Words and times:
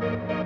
Sorry 0.00 0.37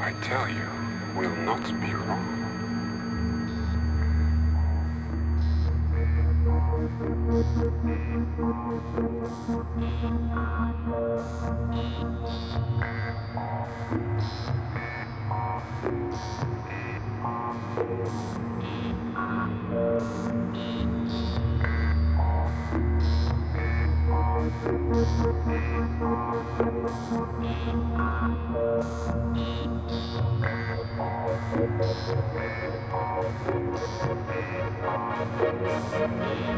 I 0.00 0.12
tell 0.22 0.48
you 0.48 0.68
will 1.16 1.34
not 1.44 1.64
be 1.80 1.92
wrong. 1.94 2.17
Thank 33.20 33.48
you. 36.48 36.57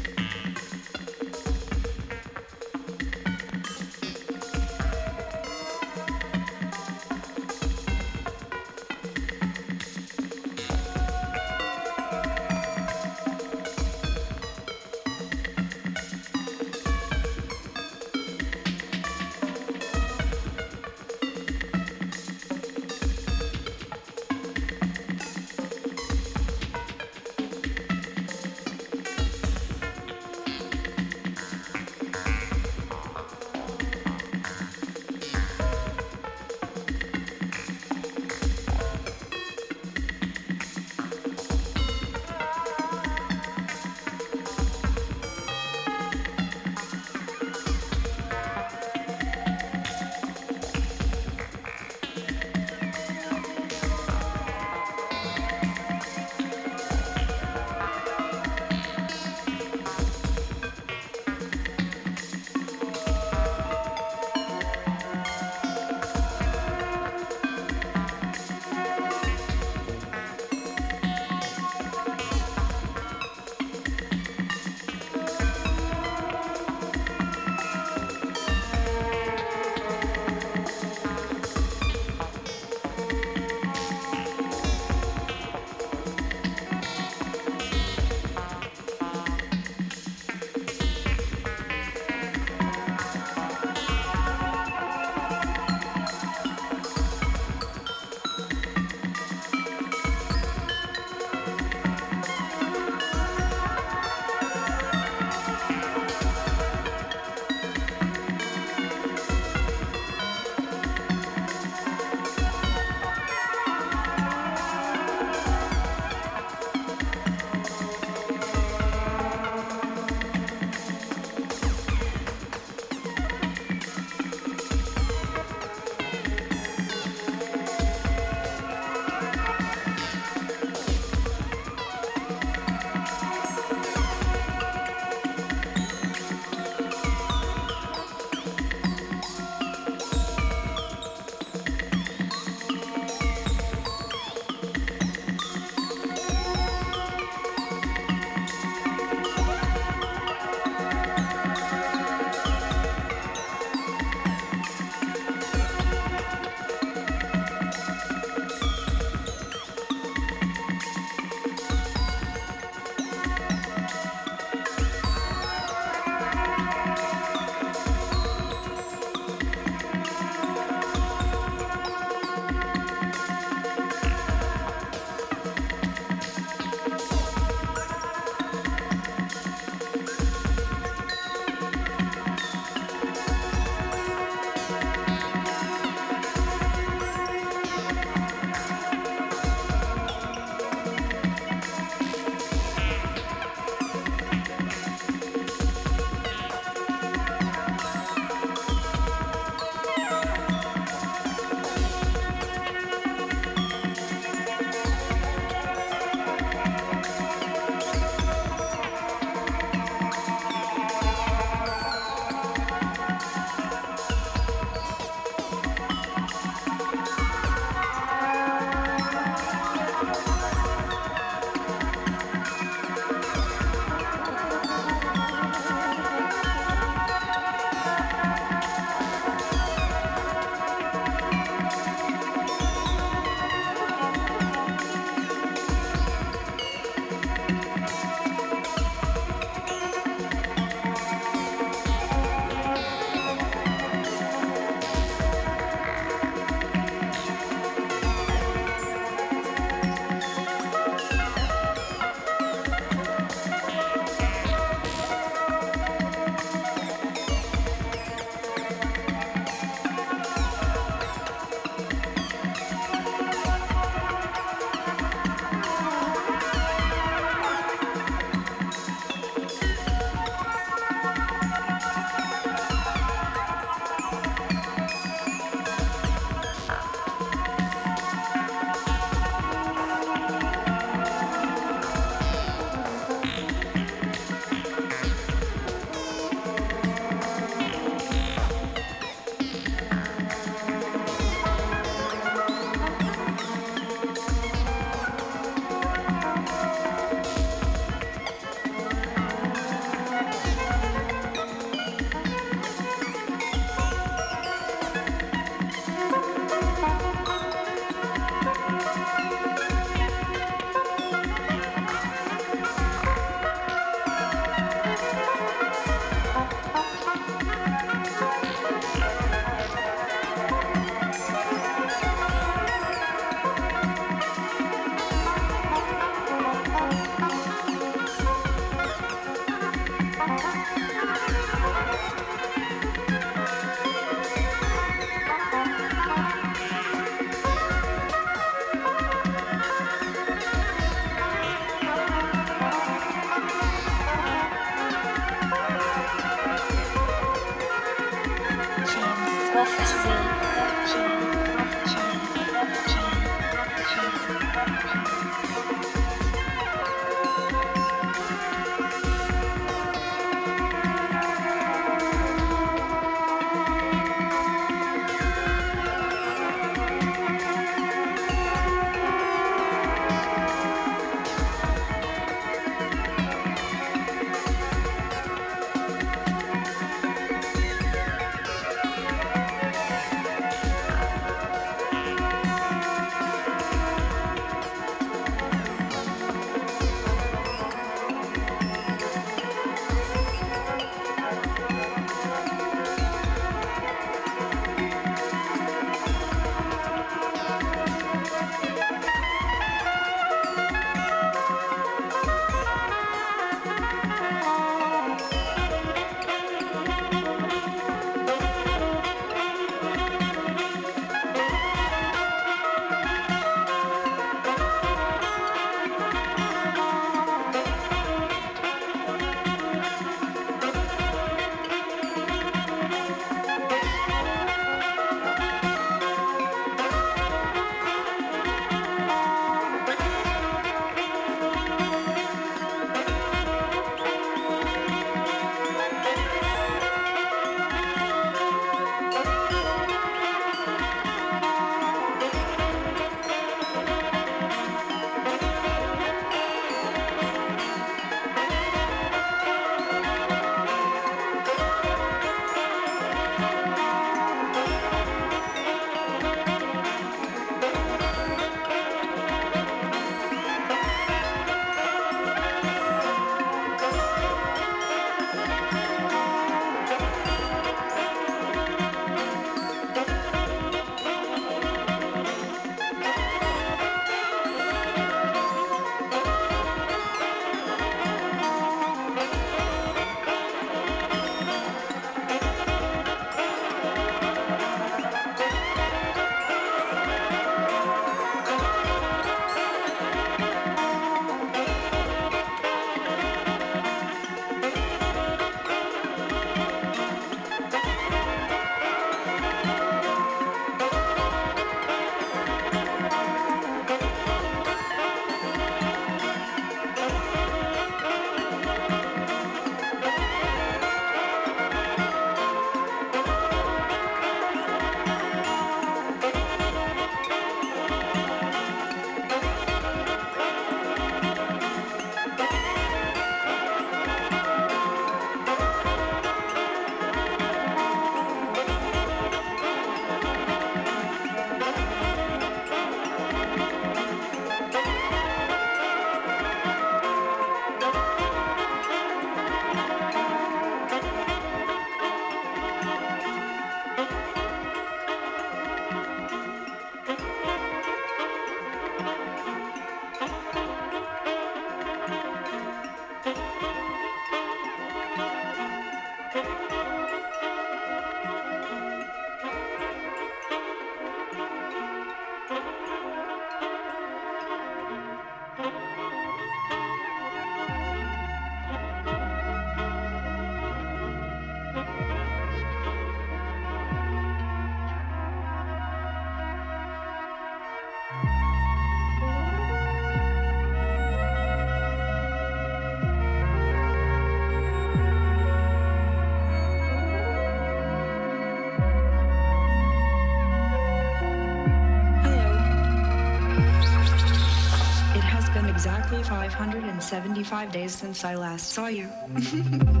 Exactly 595.81 596.21
575 596.21 597.71
days 597.71 597.91
since 597.91 598.23
I 598.23 598.35
last 598.35 598.69
saw 598.69 598.85
you. 598.85 599.09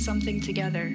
something 0.00 0.40
together. 0.40 0.94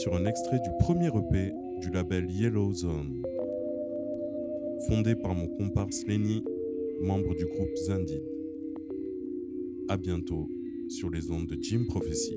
Sur 0.00 0.14
un 0.14 0.24
extrait 0.24 0.60
du 0.60 0.70
premier 0.78 1.08
EP 1.08 1.52
du 1.82 1.90
label 1.90 2.30
Yellow 2.30 2.72
Zone. 2.72 3.22
Fondé 4.88 5.14
par 5.14 5.34
mon 5.34 5.46
comparse 5.46 6.06
Lenny, 6.06 6.42
membre 7.02 7.34
du 7.34 7.44
groupe 7.44 7.76
Zandid. 7.76 8.22
A 9.90 9.98
bientôt 9.98 10.48
sur 10.88 11.10
les 11.10 11.30
ondes 11.30 11.48
de 11.48 11.58
Jim 11.60 11.84
Prophecy. 11.86 12.34